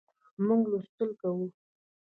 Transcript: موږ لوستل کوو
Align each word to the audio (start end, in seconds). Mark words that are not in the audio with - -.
موږ 0.45 0.61
لوستل 0.71 1.09
کوو 1.21 1.45